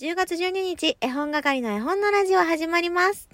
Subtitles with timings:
[0.00, 3.28] 10月12日、絵本係の絵本のラジオ始まります。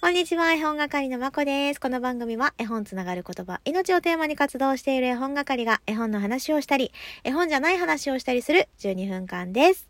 [0.00, 1.80] こんにちは、絵本係のまこです。
[1.80, 6.90] この番組は絵本つながる言葉、命をテーマに活動している絵本係が絵本の話をしたり、
[7.22, 9.88] 絵本じゃない話をしたりする12分間です。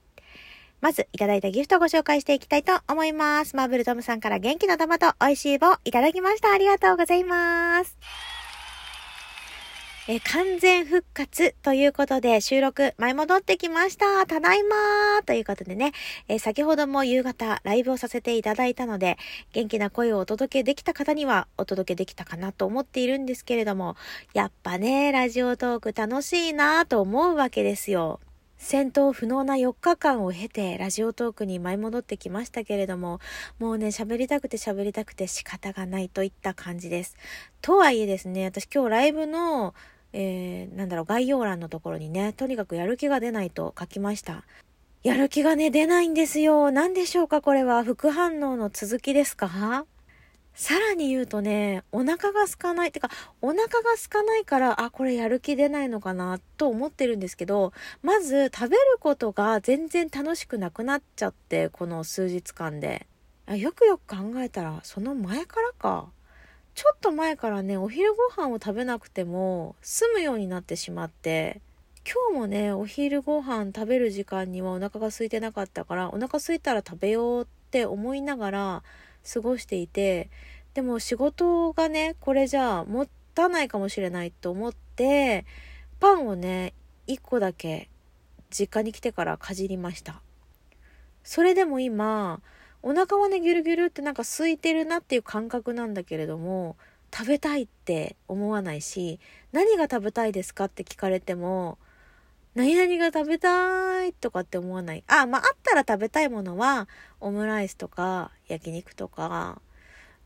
[0.83, 3.57] まず、いただいたギフトをご紹介していきたいと思います。
[3.57, 6.53] マーブルトムさんから元気の玉と美味しい棒いただきました。
[6.53, 7.97] ありがとうございます。
[10.11, 14.25] え完全復活ということで収録舞い戻ってきました。
[14.25, 15.93] ただいまーということでね、
[16.29, 19.19] え先ほども夕方ライブをさせていただいたので、
[19.53, 23.97] 元気な声をお届けできた方にはお届けできたかなと思っているんですけれども、
[24.33, 28.19] やっぱね、ラジオトーク楽しいなと思うわけですよ。
[28.57, 33.21] 戦闘不能な4日間を経てラジオトークに舞い戻ってきましたけれども、
[33.59, 37.15] もうね、喋りたくて喋りたくて仕方がないといった感じです。
[37.61, 39.75] とはいえですね、私今日ライブの
[40.13, 44.45] えー、なんだろう、概要欄のところにね、とにかくやる気が出ないと書きました。
[45.03, 46.71] やる気がね、出ないんですよ。
[46.71, 49.87] 何でしょうかこれは副反応の続きですか？
[50.55, 52.91] さらに言うとね、お腹が空かない。
[52.91, 57.73] てか、お腹が空かないから、あ、これやる気出ないのかな、と思ってるんですけど、
[58.03, 63.07] まず食べることが全然楽しくなくなっちゃって、この数日間で。
[63.47, 66.09] よくよく考えたら、その前からか。
[66.79, 71.61] ちょっと前からね、お昼ご飯を食べなくても済むようになってしまって、
[72.07, 78.83] 今日もね、お昼ご飯食べる時間にはお腹が空いてなかったから、お腹空いたら食べようって思いながら
[79.35, 80.31] 過ごしていて、
[80.75, 85.47] でも仕事がね、これじゃあ持たないかもしれないと思って、
[85.99, 86.75] パンをね、
[87.09, 87.89] 1個だけ
[88.51, 90.23] 実家に来てからかじりました。
[91.25, 92.41] それでも今、
[92.83, 96.77] お腹はねギュルギュルってなんか空いてるなっていう感覚なんだけれども
[97.15, 99.19] 食べたいって思わないし
[99.53, 101.79] 何が食べたいですかって聞かれても
[102.55, 105.05] 何々が食べたいとかって思わない。
[105.07, 106.89] あまああったら食べたいものは
[107.21, 109.61] オムライスとか焼肉とか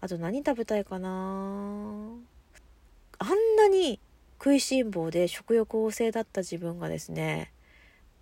[0.01, 1.09] あと何食べたいかな。
[3.19, 4.01] あんなに
[4.39, 7.53] 食いしん坊で食欲旺盛だった自分がですね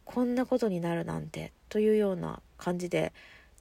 [0.05, 3.13] こんなことになるなんてというような感じで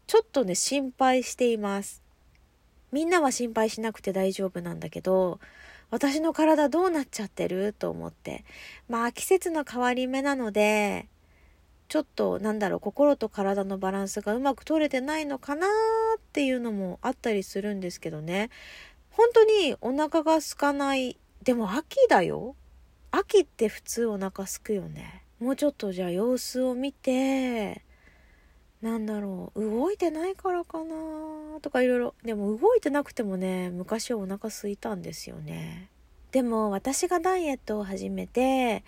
[0.09, 2.01] ちょっとね、心配しています。
[2.91, 5.39] みんなは心配しなくて大丈夫なんだけど、
[5.91, 8.43] 私の体どうなっちゃってると思って。
[8.87, 11.07] まあ季節の変わり目なので、
[11.89, 18.49] ちょっとなんだろう、心と体のバランスがうまく取れてないのかなっていうのもあったりするんですけどね。
[19.11, 21.19] 本当にお腹が空かない。
[21.43, 22.55] でも秋だよ。
[23.11, 25.23] 秋って普通お腹空くよね。
[25.39, 27.83] もうちょっとじゃあ様子を見て、
[28.81, 35.89] なんだろう動いてないからかなとかいろいろでも動いてなくてもね昔はお腹空いたんですよね。
[36.31, 38.83] でも私がダイエットを始めて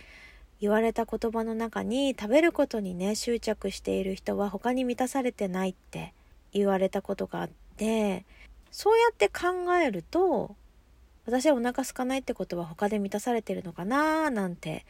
[0.61, 6.13] 言われた言葉の中に食べることにね執着している人は他に満たされてないって
[6.53, 8.25] 言われたことがあって
[8.69, 10.55] そうやって考えると
[11.25, 14.85] 私はお腹空かないってことは他で満たされてるのかななんて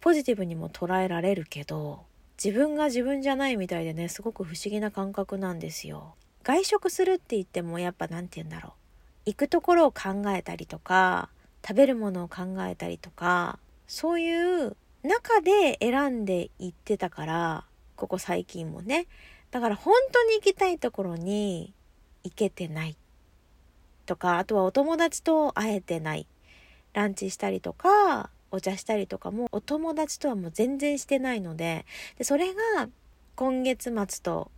[0.00, 2.04] ポジティブにも捉えられるけど
[2.42, 6.14] 自分が自分じゃないみたいでねすごく不思議な感覚なんですよ。
[6.44, 8.72] 外食するって言ってもやっぱ何て言うんだろう。
[9.26, 11.28] 行くところを考えたりとか
[11.66, 17.64] 食べるものを考えたりとかそういう中で選んで行ってたから
[17.96, 19.06] ここ最近もね。
[19.50, 21.74] だから本当に行きたいところに
[22.22, 22.96] 行けてない
[24.06, 26.26] とかあとはお友達と会えてない
[26.92, 31.84] ランチしたりとかお茶したりとかもお友達とはもう全然してないので
[32.16, 32.88] でそれが
[33.34, 34.50] 今月末と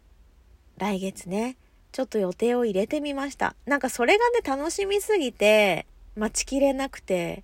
[0.78, 1.56] 来月ね
[1.93, 3.56] ちょっと予定を入れてみました。
[3.67, 5.87] なんかそれがね楽しみすぎて
[6.17, 7.43] 待ちきれなくて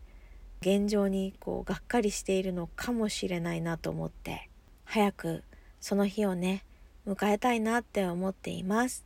[0.61, 4.49] 現状にこうがっかりしているのかもしれないなと思って
[4.85, 5.45] 早く
[5.81, 6.65] その日をね
[7.07, 9.05] 迎えたいなって思っています。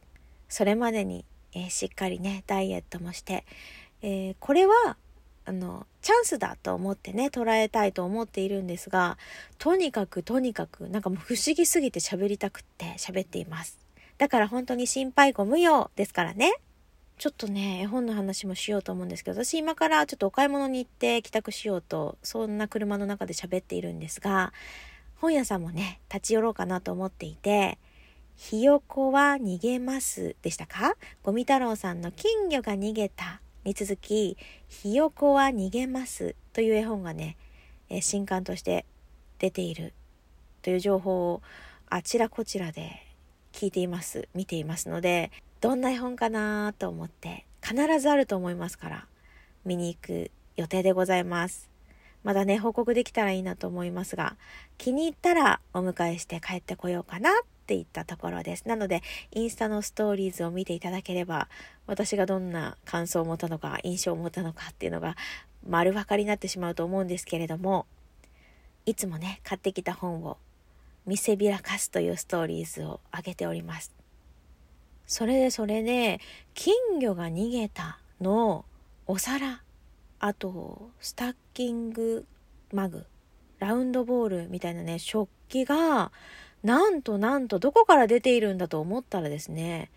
[0.48, 3.44] それまでに、えーしっかりねダイエットもして、
[4.02, 4.96] えーこれは
[5.50, 9.18] あのチャンスだと思ってね捉えたいと思っているんですが
[9.58, 13.76] とにかくとにかくなんかもう不思議すぎて喋りたくって喋っています。
[14.16, 16.52] だから本当に心配ご無用ですからね。
[17.18, 24.52] ちょっとね絵本の話もしようと思うんですけど私今からちょっとお買い物に行って帰宅しようとそんな車の中で喋っているんですが
[25.16, 27.78] 本屋さんもね立ち寄ろうかなと思っていて
[28.36, 30.94] ひよこは逃げますでしたか？
[31.24, 33.42] ゴミ太郎さんの金魚が逃げた。
[33.64, 34.36] に続き
[34.68, 37.36] ひよこは逃げますという絵本がね、
[37.88, 38.86] え新刊として
[39.38, 39.92] 出ている
[40.62, 41.42] という情報を
[41.88, 43.06] あちらこちらで
[43.52, 49.06] 聞いています見ていますのでどんな絵本かなと思って必ずあると思いますから
[49.64, 51.68] 見に行く予定でございます。
[52.22, 54.36] まだね、報告できたらいいなと思いますが、
[54.76, 57.30] 気に入ったらお迎えして帰ってこようかな
[57.70, 58.66] っていったところです。
[58.66, 59.00] なので、
[59.30, 61.48] インスタのストーリーズを見ていただければ、
[61.86, 65.16] 私がどんな感想を持ったのか、印象を持ったのかっていうのが
[65.68, 67.86] 丸分かりになってしまうと思うんですけれども、
[68.86, 70.36] いつもね、買ってきた本を
[71.06, 73.92] 見せびらかすというストーリーズを上げております。
[75.06, 76.18] それでそれで、
[76.54, 78.64] 金魚が逃げたの
[79.06, 79.62] お皿
[80.18, 82.26] あとスタッキング
[82.72, 83.06] マグ
[83.60, 86.12] ラウンドボールみたいなね食器が
[86.62, 89.90] なんとなんとどこから出ているんだと思ったらですね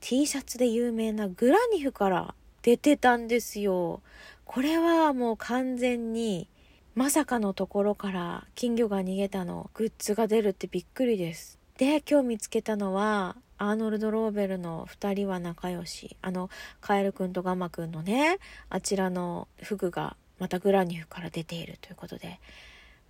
[0.00, 4.00] T シャツで有名なグラニフから出てたんですよ。
[4.44, 6.48] これはもう完全に
[6.94, 11.58] まさかのところから金魚が逃げたのグッズが出るってびっくりです。
[11.78, 16.16] で今日見つけたのはアーノルド・ローベルの2人は仲良し。
[16.22, 16.50] あの
[16.80, 18.38] カエルくんとガマくんのね
[18.68, 22.40] あちらのフグがまたグラニフから出ているということで。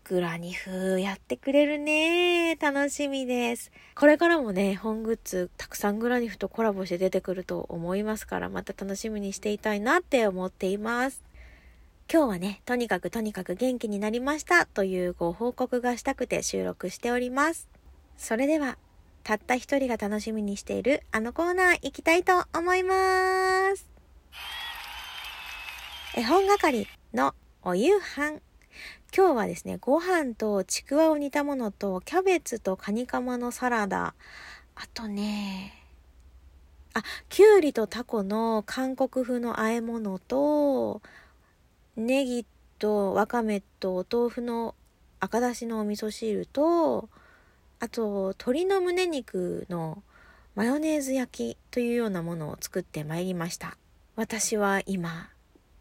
[0.09, 11.25] グラニフやってくれるね楽しみですこれからもね本グッズたくさんグラニフとコラボして出てくると思いますからまた楽しみにしていたいなって思っています
[12.09, 17.69] 今日はね、とにかくとにかく元気になりましたというご報告がしたくて収録しております。
[18.17, 18.79] それでは
[19.25, 23.89] たった一人が楽しみにしているあのコーナー行きたいと思います。
[26.17, 28.46] 絵本係のお夕飯。
[29.17, 34.15] 今日はですね、ご飯とちくわを煮たものと、キャベツとカニカマのサラダ、
[34.75, 35.73] あとね、
[36.93, 41.01] あ、きゅうりとタコの韓国風の和え物と、
[41.97, 42.45] ネギ
[42.79, 44.75] とわかめとお豆腐の
[45.19, 47.09] 赤だしのお味噌汁と、
[47.81, 50.03] あと鶏の胸肉の
[50.55, 53.79] マヨネーズ焼きというようなものを作ってまいりました。
[54.15, 55.31] 私は今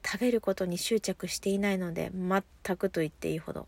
[0.06, 3.68] 食べることに執着していないので全くと言っていいほど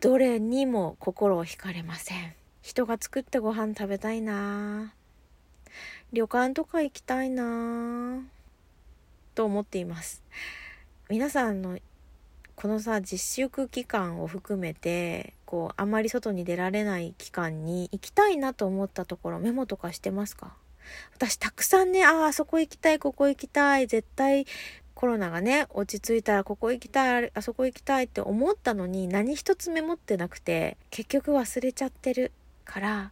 [0.00, 2.34] どれにも心を惹かれません。
[2.60, 4.94] 人が作ってご飯食べたいな。
[6.12, 8.20] 旅館とか行きたいな。
[9.34, 10.22] と思っています。
[11.08, 11.78] 皆さんの
[12.54, 20.54] このさ自粛期間を含めてこうあまり外に出られない期間に行きたいなと思ったところメモとかしてますか？
[21.14, 24.46] 私たくさんねああそこ行きたいここ行きたい絶対
[25.02, 32.30] コロナがね落ち着いたらここ行きたいあそこ行きたいって思ったのに何一つメモってなくて結局忘れちゃってる。
[32.64, 33.10] から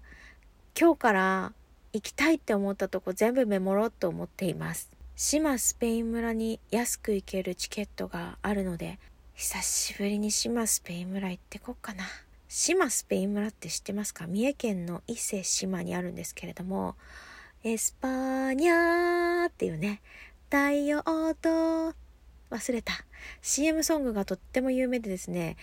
[0.81, 1.53] 今日から
[1.93, 4.89] 行きたいって思ったとこ全部メモろうと思っています。
[5.17, 9.01] 志摩スペイン村に安く行けるチケットがあるので
[9.35, 12.05] 久しぶりに志摩スペイン村行ってこっかな。
[12.47, 14.29] 志摩スペイン村って知ってますか？
[14.29, 16.95] 三重県の伊勢志摩にあるんですけれども、
[17.65, 20.01] エスパーニャーっていうね、
[20.51, 21.03] 太陽
[21.41, 21.95] と、
[22.51, 22.93] 忘れた。
[23.41, 25.57] CM ソングがとっても有名でですね、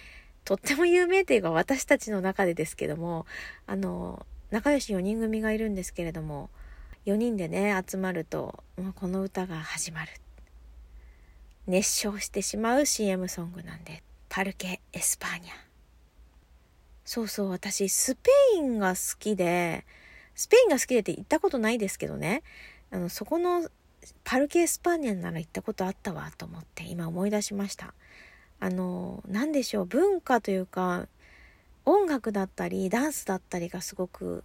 [0.46, 3.26] とっても有名っていうか私たちの中でですけども、
[3.66, 6.50] あの、仲良し4人組がいるんですけれども、
[7.06, 8.64] 4人でね、集まると、
[8.96, 10.12] この歌が始まる。
[11.68, 15.52] 熱唱してしまう CM ソングなんで、パルケ・エスパーニャ。
[17.04, 19.86] そうそう、私、スペインが好きで、
[20.34, 22.42] スペインが好きでって行ったことないですけどね、
[22.90, 23.70] あの、そこの
[24.24, 27.94] パルケ・エスパーニャなら行ったことあったわと思って今思い出しました。
[28.60, 31.08] あの、何でしょう、文化というか、
[31.86, 34.44] 音楽だったり、ダンスだったりがすごく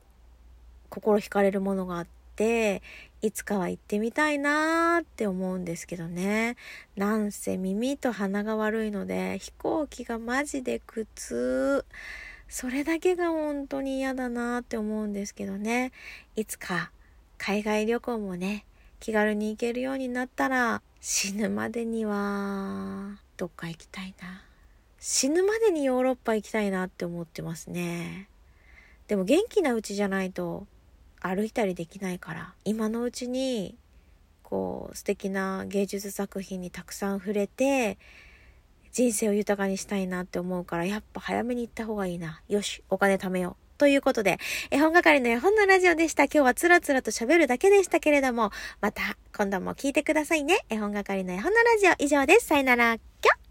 [0.90, 2.82] 心惹かれるものがあって、
[3.22, 6.56] いつかは行ってみたいなーって思うんですけどね。
[6.96, 11.84] なんせ耳と鼻が悪いので、飛行機がマジで苦痛。
[12.48, 15.90] それだけが本当に嫌だなって思うんですけどね。
[16.36, 16.92] いつか
[17.38, 18.66] 海外旅行もね、
[19.02, 24.44] 気軽に行けるようになったら、死ぬまでには、どっか行きたいな。
[25.00, 28.28] 死ぬまでにヨーロッパ行きたいなって思ってますね。
[29.08, 30.68] でも元気なうちじゃないと
[31.20, 33.76] 歩いたりできないから今のうちに
[34.44, 37.98] こう素敵な芸術作品にたくさん触れて
[38.92, 44.38] 人生を豊かにしたいなって思うからやっぱ早めに行った方がいいなよしお金貯めようということで、
[44.70, 46.26] 絵本係の絵本のラジオでした。
[46.26, 50.60] 今日はつらつらと喋るだけでしたけれども、また今度も聞いてくださいね。
[50.68, 52.46] 絵本係の絵本のラジオ以上です。
[52.46, 52.96] さよなら。
[52.96, 53.41] きょ